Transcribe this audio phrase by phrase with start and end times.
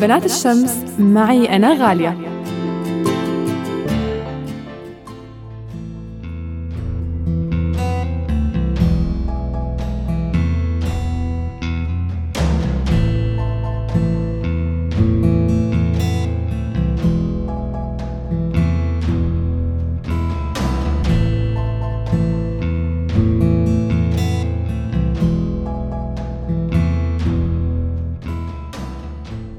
[0.00, 2.35] بنات الشمس معي أنا غالية.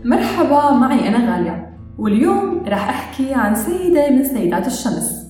[0.08, 1.70] مرحبا معي أنا غالية.
[1.98, 5.26] واليوم راح أحكي عن سيدة من سيدات الشمس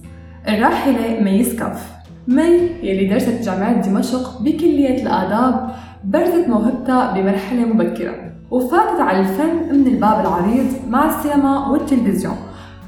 [0.47, 1.91] الراحلة مي سكاف
[2.27, 2.43] مي
[2.83, 5.71] يلي درست جامعة دمشق بكلية الآداب
[6.03, 8.15] برزت موهبتها بمرحلة مبكرة
[8.51, 12.35] وفاتت على الفن من الباب العريض مع السينما والتلفزيون.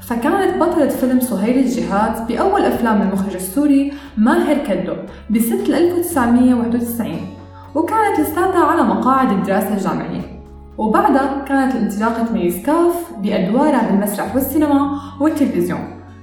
[0.00, 4.94] فكانت بطلة فيلم سهيل الجهاد بأول أفلام المخرج السوري ماهر كدو
[5.30, 7.14] بسنة 1991
[7.74, 10.39] وكانت لساتها على مقاعد الدراسة الجامعية.
[10.80, 15.80] وبعدها كانت انطلاقة ميسكاف بأدوارها بالمسرح والسينما والتلفزيون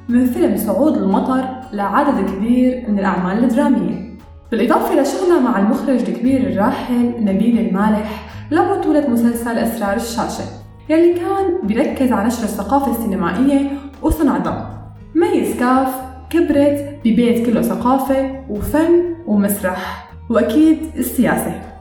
[0.10, 4.18] من فيلم صعود المطر لعدد كبير من الأعمال الدرامية.
[4.52, 10.44] بالإضافة لشغلها مع المخرج الكبير الراحل نبيل المالح لبطولة مسلسل أسرار الشاشة
[10.90, 13.70] يلي كان بيركز على نشر الثقافة السينمائية
[14.02, 15.96] وصنعتها مي سكاف
[16.30, 21.77] كبرت ببيت كله ثقافة وفن ومسرح وأكيد السياسة.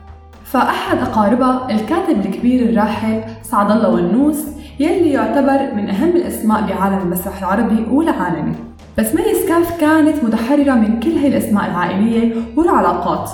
[0.46, 4.44] فأحد أقاربها الكاتب الكبير الراحل سعد الله ونوس
[4.80, 8.54] يلي يعتبر من أهم الأسماء بعالم المسرح العربي والعالمي.
[8.98, 13.30] بس مي سكاف كانت متحررة من كل هاي الأسماء العائلية والعلاقات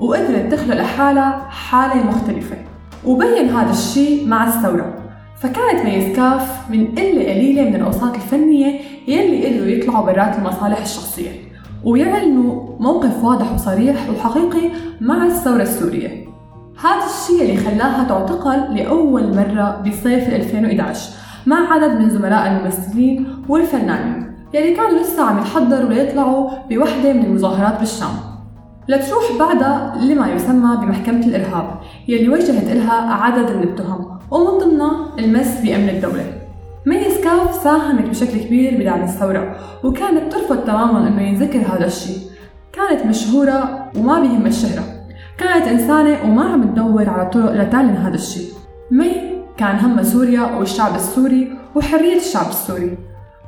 [0.00, 2.56] وقدرت تخلق لحالها حالة مختلفة
[3.06, 4.94] وبين هذا الشيء مع الثورة.
[5.40, 11.30] فكانت مي سكاف من قلة قليلة من الأوساط الفنية يلي قدروا يطلعوا برات المصالح الشخصية
[11.84, 14.70] ويعلنوا موقف واضح وصريح وحقيقي
[15.00, 16.33] مع الثورة السورية.
[16.82, 21.10] هذا الشيء اللي خلاها تعتقل لأول مرة بصيف 2011
[21.46, 27.80] مع عدد من زملاء الممثلين والفنانين يلي كانوا لسه عم يتحضروا ليطلعوا بوحدة من المظاهرات
[27.80, 28.08] بالشام.
[28.88, 35.60] لتروح بعدها لما يسمى بمحكمة الإرهاب يلي وجهت إلها عدد من التهم ومن ضمنها المس
[35.60, 36.24] بأمن الدولة.
[36.86, 42.18] مي سكاف ساهمت بشكل كبير بدعم الثورة وكانت ترفض تماما أنه ينذكر هذا الشيء.
[42.72, 44.93] كانت مشهورة وما بيهم الشهرة.
[45.38, 48.48] كانت إنسانة وما عم تدور على طرق لتعلن هذا الشيء.
[48.90, 49.12] مي
[49.56, 52.98] كان همها سوريا والشعب السوري وحرية الشعب السوري.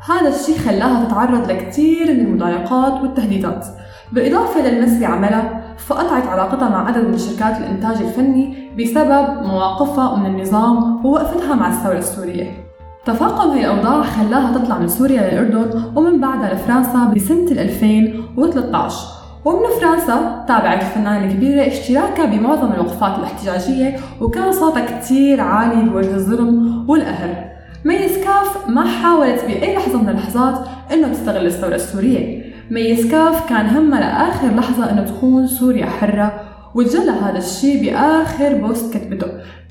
[0.08, 3.66] هذا الشيء خلاها تتعرض لكثير من المضايقات والتهديدات.
[4.12, 11.06] بالإضافة للمس بعملها فقطعت علاقتها مع عدد من شركات الإنتاج الفني بسبب مواقفها من النظام
[11.06, 12.66] ووقفتها مع الثورة السورية.
[13.04, 19.15] تفاقم هي الأوضاع خلاها تطلع من سوريا للأردن ومن بعدها لفرنسا بسنة 2013
[19.46, 26.84] ومن فرنسا تابعت الفنانة الكبيرة اشتراكها بمعظم الوقفات الاحتجاجية وكان صوتها كتير عالي بوجه الظلم
[26.90, 27.44] والقهر
[27.84, 32.44] مي سكاف ما حاولت بأي لحظة من اللحظات إنه تستغل الثورة السورية.
[32.70, 36.40] مي سكاف كان همها لآخر لحظة إنه تكون سوريا حرة
[36.74, 39.26] وتجلى هذا الشيء بآخر post كتبته.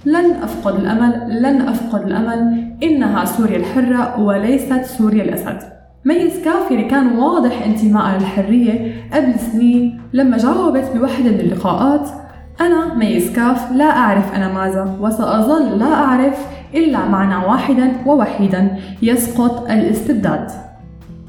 [0.06, 5.58] لن أفقد الأمل لن أفقد الأمل إنها سوريا الحرة وليست سوريا الأسد.
[6.06, 12.10] مي سكاف اللي كان واضح انتمائها للحرية قبل سنين لما جاوبت بوحدة من اللقاءات.
[12.62, 19.72] أنا مي سكاف لا أعرف أنا ماذا وسأظل لا أعرف إلا معنى واحدا ووحيدا يسقط
[19.72, 20.48] الاستبداد.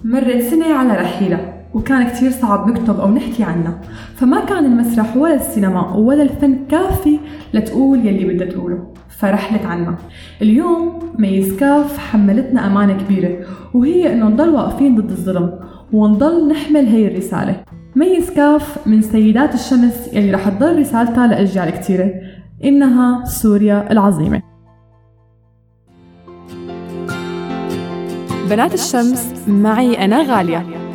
[0.04, 3.78] مرت سنة على رحيلة وكان كتير صعب نكتب أو نحكي عنها.
[4.16, 7.19] فما كان المسرح ولا السينما ولا الفن كافي
[7.54, 8.95] لتقول يلي بدها تقوله.
[9.19, 9.97] فرحلت عنا.
[10.43, 15.59] اليوم ميسكاف حملتنا أمانة كبيرة وهي إنه نضل واقفين ضد الظلم
[15.93, 17.65] ونضل نحمل هي الرسالة.
[17.97, 22.10] ميسكاف من سيدات الشمس يلي رح تضل رسالتها لأجيال كتيرة
[22.65, 24.43] إنها سوريا العظيمة.
[28.50, 30.85] بنات الشمس معي أنا غالية.